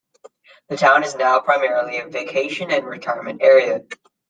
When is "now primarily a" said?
1.13-2.07